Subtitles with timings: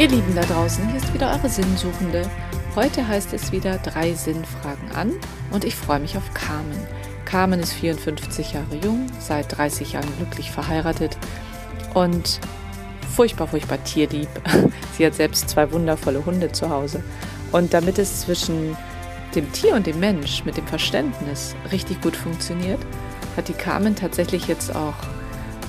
[0.00, 2.22] Ihr Lieben da draußen, hier ist wieder eure Sinnsuchende.
[2.74, 5.12] Heute heißt es wieder drei Sinnfragen an
[5.50, 6.86] und ich freue mich auf Carmen.
[7.26, 11.18] Carmen ist 54 Jahre jung, seit 30 Jahren glücklich verheiratet
[11.92, 12.40] und
[13.14, 14.30] furchtbar, furchtbar tierlieb.
[14.96, 17.04] Sie hat selbst zwei wundervolle Hunde zu Hause.
[17.52, 18.78] Und damit es zwischen
[19.34, 22.80] dem Tier und dem Mensch mit dem Verständnis richtig gut funktioniert,
[23.36, 24.94] hat die Carmen tatsächlich jetzt auch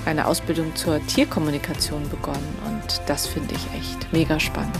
[0.04, 4.78] eine Ausbildung zur Tierkommunikation begonnen und das finde ich echt mega spannend.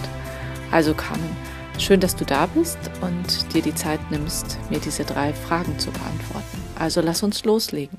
[0.70, 1.36] Also Carmen,
[1.78, 5.90] schön, dass du da bist und dir die Zeit nimmst, mir diese drei Fragen zu
[5.90, 6.62] beantworten.
[6.78, 7.98] Also lass uns loslegen.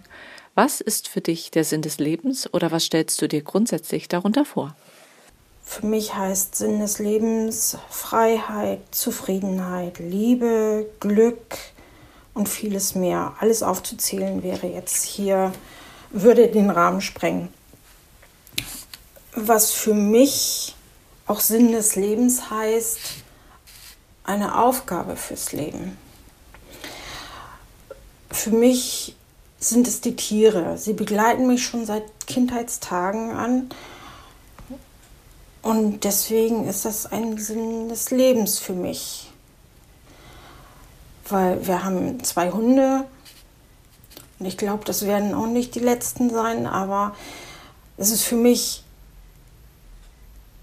[0.55, 4.45] Was ist für dich der Sinn des Lebens oder was stellst du dir grundsätzlich darunter
[4.45, 4.75] vor?
[5.63, 11.57] Für mich heißt Sinn des Lebens Freiheit, Zufriedenheit, Liebe, Glück
[12.33, 13.33] und vieles mehr.
[13.39, 15.53] Alles aufzuzählen wäre jetzt hier,
[16.13, 17.49] würde den Rahmen sprengen.
[19.35, 20.75] Was für mich
[21.27, 22.99] auch Sinn des Lebens heißt,
[24.23, 25.97] eine Aufgabe fürs Leben.
[28.31, 29.15] Für mich
[29.59, 30.77] sind es die Tiere.
[30.77, 33.69] Sie begleiten mich schon seit Kindheitstagen an
[35.63, 39.31] und deswegen ist das ein Sinn des Lebens für mich.
[41.29, 43.05] Weil wir haben zwei Hunde.
[44.43, 47.15] Und ich glaube, das werden auch nicht die letzten sein, aber
[47.95, 48.83] es ist für mich,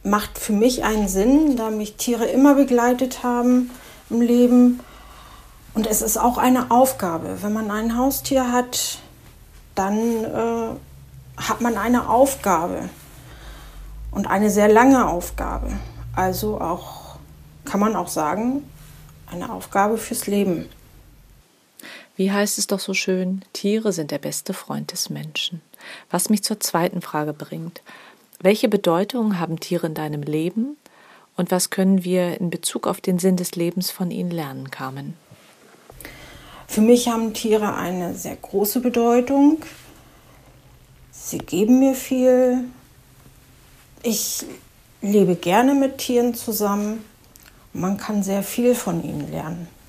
[0.03, 3.71] macht für mich einen Sinn, da mich Tiere immer begleitet haben
[4.11, 4.81] im Leben.
[5.73, 7.39] Und es ist auch eine Aufgabe.
[7.41, 8.99] Wenn man ein Haustier hat,
[9.75, 12.91] dann äh, hat man eine Aufgabe
[14.11, 15.73] und eine sehr lange Aufgabe.
[16.15, 17.17] Also auch,
[17.65, 18.63] kann man auch sagen,
[19.33, 20.69] eine Aufgabe fürs Leben.
[22.21, 25.63] Wie heißt es doch so schön, Tiere sind der beste Freund des Menschen.
[26.11, 27.81] Was mich zur zweiten Frage bringt.
[28.43, 30.77] Welche Bedeutung haben Tiere in deinem Leben
[31.39, 35.15] und was können wir in Bezug auf den Sinn des Lebens von ihnen lernen, Carmen?
[36.69, 39.63] Für mich haben Tiere eine sehr große Bedeutung.
[41.11, 42.65] Sie geben mir viel,
[44.03, 44.45] ich
[45.01, 47.03] lebe gerne mit Tieren zusammen.
[47.73, 49.80] Man kann sehr viel von ihnen lernen.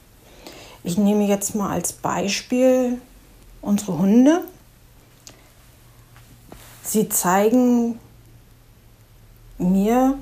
[0.84, 3.00] Ich nehme jetzt mal als Beispiel
[3.62, 4.44] unsere Hunde.
[6.84, 8.00] Sie zeigen
[9.60, 10.18] mir,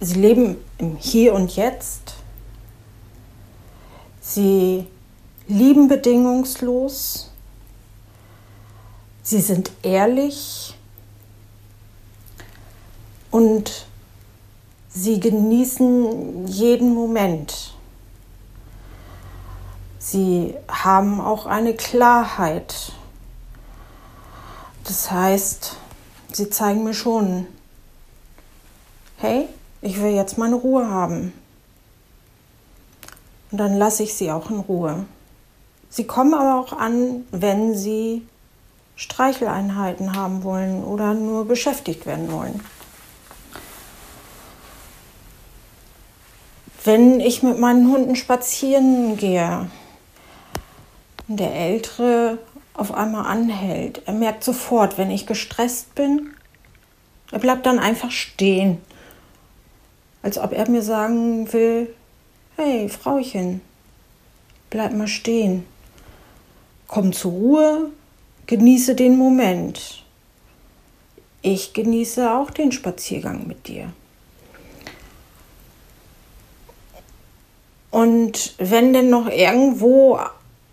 [0.00, 2.16] sie leben im Hier und Jetzt.
[4.20, 4.86] Sie
[5.48, 7.30] lieben bedingungslos.
[9.22, 10.74] Sie sind ehrlich
[13.30, 13.86] und
[14.88, 17.75] sie genießen jeden Moment.
[19.98, 22.92] Sie haben auch eine Klarheit.
[24.84, 25.76] Das heißt,
[26.32, 27.46] sie zeigen mir schon,
[29.16, 29.48] hey,
[29.82, 31.32] ich will jetzt meine Ruhe haben.
[33.50, 35.06] Und dann lasse ich sie auch in Ruhe.
[35.88, 38.26] Sie kommen aber auch an, wenn sie
[38.96, 42.60] Streicheleinheiten haben wollen oder nur beschäftigt werden wollen.
[46.86, 49.68] wenn ich mit meinen Hunden spazieren gehe
[51.28, 52.38] der Ältere
[52.74, 56.34] auf einmal anhält, er merkt sofort, wenn ich gestresst bin,
[57.32, 58.78] er bleibt dann einfach stehen,
[60.22, 61.94] als ob er mir sagen will,
[62.56, 63.60] hey Frauchen,
[64.70, 65.64] bleib mal stehen,
[66.86, 67.90] komm zur Ruhe,
[68.46, 70.04] genieße den Moment.
[71.42, 73.92] Ich genieße auch den Spaziergang mit dir.
[77.90, 80.18] Und wenn denn noch irgendwo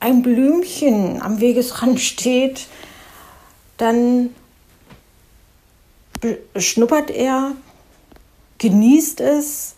[0.03, 2.67] ein Blümchen am Wegesrand steht,
[3.77, 4.31] dann
[6.57, 7.53] schnuppert er,
[8.57, 9.75] genießt es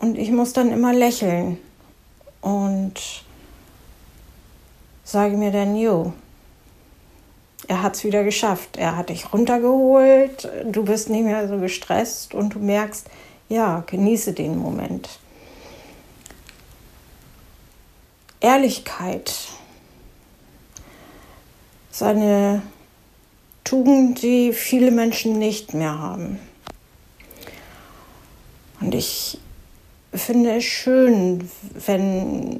[0.00, 1.58] und ich muss dann immer lächeln
[2.40, 2.94] und
[5.04, 6.14] sage mir dann, jo,
[7.66, 8.78] er hat es wieder geschafft.
[8.78, 13.08] Er hat dich runtergeholt, du bist nicht mehr so gestresst und du merkst,
[13.50, 15.18] ja, genieße den Moment.
[18.40, 19.34] Ehrlichkeit,
[21.90, 22.62] seine
[23.64, 26.38] Tugend, die viele Menschen nicht mehr haben.
[28.80, 29.38] Und ich
[30.14, 31.50] finde es schön,
[31.86, 32.58] wenn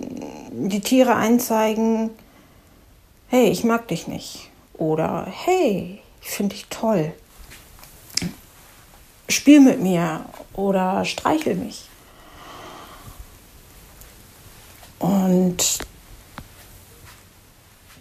[0.69, 2.11] die Tiere einzeigen,
[3.29, 4.51] hey, ich mag dich nicht.
[4.75, 7.13] Oder hey, ich finde dich toll.
[9.29, 11.88] Spiel mit mir oder streichel mich.
[14.99, 15.79] Und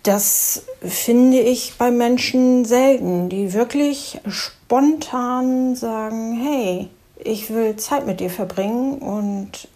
[0.04, 8.20] das finde ich bei Menschen selten, die wirklich spontan sagen, hey, ich will Zeit mit
[8.20, 9.68] dir verbringen und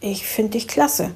[0.00, 1.10] ich finde dich klasse.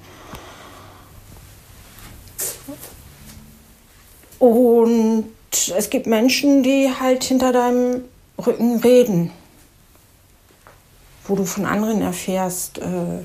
[4.40, 5.28] Und
[5.76, 8.04] es gibt Menschen, die halt hinter deinem
[8.44, 9.30] Rücken reden,
[11.26, 13.20] wo du von anderen erfährst, äh,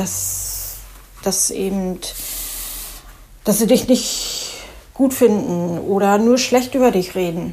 [0.00, 0.76] dass,
[1.22, 2.00] dass eben,
[3.44, 4.54] dass sie dich nicht
[4.94, 7.52] gut finden oder nur schlecht über dich reden.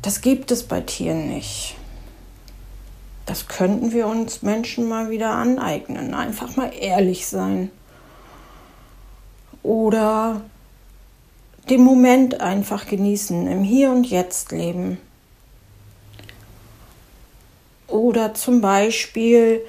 [0.00, 1.74] Das gibt es bei Tieren nicht.
[3.26, 6.14] Das könnten wir uns Menschen mal wieder aneignen.
[6.14, 7.70] Einfach mal ehrlich sein.
[9.64, 10.42] Oder
[11.68, 14.98] den Moment einfach genießen, im Hier und Jetzt leben.
[17.88, 19.62] Oder zum Beispiel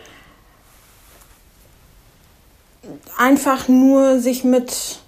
[3.18, 5.00] einfach nur sich mit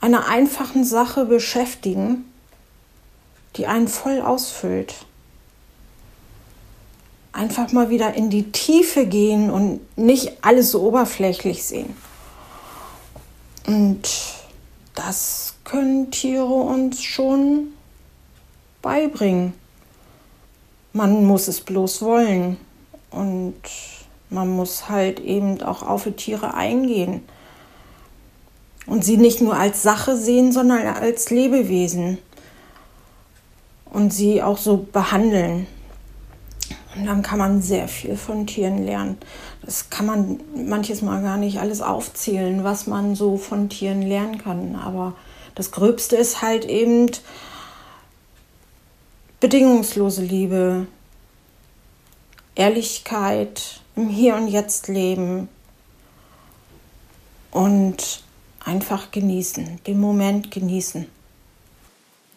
[0.00, 2.30] einer einfachen Sache beschäftigen,
[3.56, 4.94] die einen voll ausfüllt.
[7.32, 11.94] Einfach mal wieder in die Tiefe gehen und nicht alles so oberflächlich sehen.
[13.66, 14.08] Und
[14.94, 17.72] das können Tiere uns schon
[18.80, 19.52] beibringen.
[20.92, 22.56] Man muss es bloß wollen.
[23.10, 23.56] Und
[24.30, 27.22] man muss halt eben auch auf die Tiere eingehen.
[28.86, 32.18] Und sie nicht nur als Sache sehen, sondern als Lebewesen.
[33.84, 35.66] Und sie auch so behandeln.
[36.94, 39.18] Und dann kann man sehr viel von Tieren lernen.
[39.62, 44.38] Das kann man manches Mal gar nicht alles aufzählen, was man so von Tieren lernen
[44.38, 44.76] kann.
[44.76, 45.14] Aber
[45.54, 47.10] das Gröbste ist halt eben
[49.40, 50.86] bedingungslose Liebe,
[52.54, 55.48] Ehrlichkeit, im Hier und Jetzt leben
[57.50, 58.22] und
[58.64, 61.06] einfach genießen, den Moment genießen.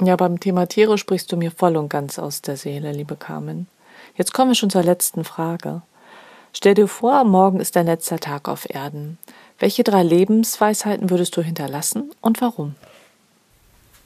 [0.02, 3.68] Ja, beim Thema Tiere sprichst du mir voll und ganz aus der Seele, liebe Carmen.
[4.16, 5.82] Jetzt kommen wir schon zur letzten Frage.
[6.54, 9.18] Stell dir vor, morgen ist dein letzter Tag auf Erden.
[9.60, 12.76] Welche drei Lebensweisheiten würdest du hinterlassen und warum?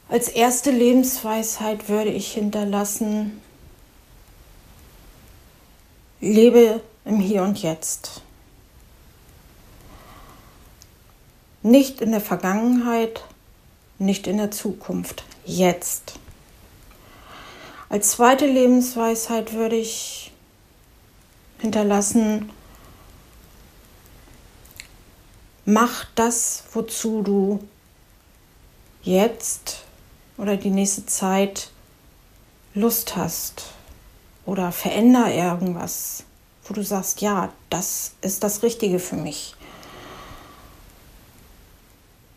[0.10, 3.40] Als erste Lebensweisheit würde ich hinterlassen,
[6.20, 8.22] lebe im Hier und Jetzt.
[11.62, 13.24] Nicht in der Vergangenheit,
[13.98, 16.20] nicht in der Zukunft, jetzt.
[17.90, 20.32] Als zweite Lebensweisheit würde ich
[21.60, 22.52] hinterlassen,
[25.66, 27.68] mach das, wozu du
[29.04, 29.84] jetzt
[30.38, 31.70] oder die nächste Zeit
[32.74, 33.66] Lust hast
[34.46, 36.24] oder veränder irgendwas,
[36.66, 39.56] wo du sagst, ja, das ist das Richtige für mich.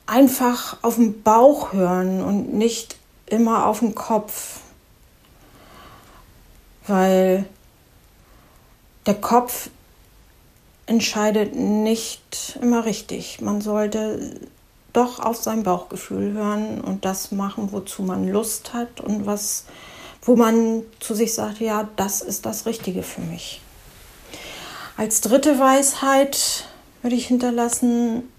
[0.07, 2.97] Einfach auf den Bauch hören und nicht
[3.27, 4.61] immer auf den Kopf
[6.87, 7.45] weil
[9.07, 9.71] der Kopf
[10.87, 13.41] entscheidet nicht immer richtig.
[13.41, 14.41] Man sollte
[14.93, 19.67] doch auf sein Bauchgefühl hören und das machen, wozu man Lust hat und was,
[20.23, 23.61] wo man zu sich sagt, ja, das ist das Richtige für mich.
[24.99, 26.65] Als dritte Weisheit
[27.03, 28.33] würde ich hinterlassen,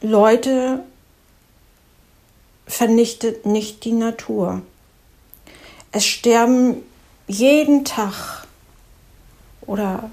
[0.00, 0.82] Leute
[2.66, 4.62] vernichtet nicht die Natur.
[5.92, 6.82] Es sterben
[7.28, 8.48] jeden Tag
[9.60, 10.10] oder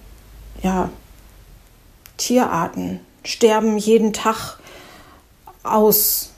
[0.62, 0.92] ja,
[2.18, 4.60] Tierarten sterben jeden Tag
[5.64, 6.30] aus,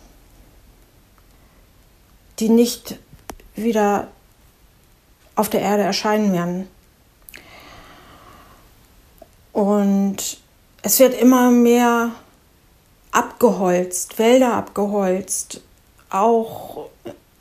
[2.40, 2.98] die nicht
[3.56, 4.08] wieder
[5.36, 6.71] auf der Erde erscheinen werden.
[9.54, 10.38] Und
[10.82, 12.12] es wird immer mehr
[13.12, 15.62] abgeholzt, Wälder abgeholzt,
[16.10, 16.90] auch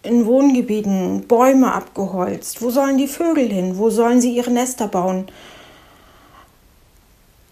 [0.02, 2.62] in Wohngebieten Bäume abgeholzt.
[2.62, 3.76] Wo sollen die Vögel hin?
[3.76, 5.30] Wo sollen sie ihre Nester bauen?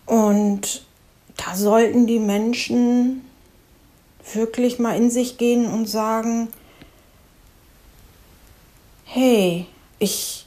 [0.06, 0.86] Und
[1.36, 3.24] da sollten die Menschen
[4.32, 6.48] wirklich mal in sich gehen und sagen,
[9.04, 9.66] hey,
[9.98, 10.46] ich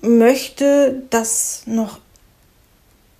[0.00, 1.98] möchte, dass noch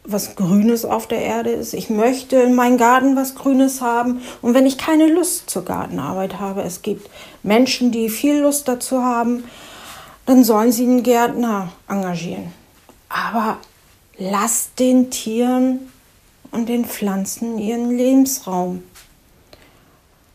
[0.04, 1.74] was Grünes auf der Erde ist.
[1.74, 4.22] Ich möchte in meinem Garten was Grünes haben.
[4.42, 7.10] Und wenn ich keine Lust zur Gartenarbeit habe, es gibt
[7.42, 9.44] Menschen, die viel Lust dazu haben,
[10.26, 12.52] dann sollen sie einen Gärtner engagieren.
[13.08, 13.58] Aber
[14.16, 15.90] lasst den Tieren
[16.50, 18.82] und den Pflanzen ihren Lebensraum.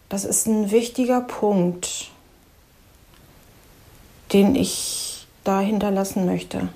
[0.09, 2.11] Das ist ein wichtiger Punkt,
[4.31, 6.69] den ich da hinterlassen möchte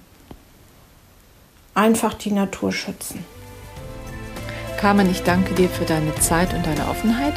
[1.73, 3.25] einfach die Natur schützen.
[4.79, 7.33] Carmen, ich danke dir für deine Zeit und deine Offenheit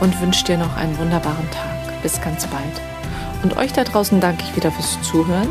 [0.00, 2.02] und wünsche dir noch einen wunderbaren Tag.
[2.02, 2.62] Bis ganz bald.
[3.42, 5.48] Und euch da draußen danke ich wieder fürs Zuhören.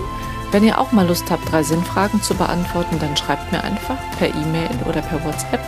[0.51, 4.29] Wenn ihr auch mal Lust habt, drei Sinnfragen zu beantworten, dann schreibt mir einfach per
[4.29, 5.61] E-Mail oder per WhatsApp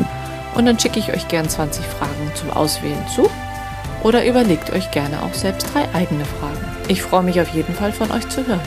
[0.55, 3.29] und dann schicke ich euch gern 20 Fragen zum Auswählen zu.
[4.03, 6.65] Oder überlegt euch gerne auch selbst drei eigene Fragen.
[6.87, 8.61] Ich freue mich auf jeden Fall von euch zu hören.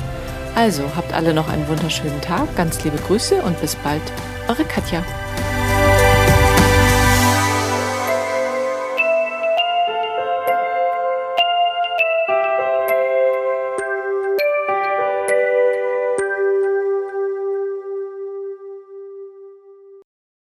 [0.54, 4.02] Also habt alle noch einen wunderschönen Tag, ganz liebe Grüße und bis bald,
[4.48, 5.02] eure Katja.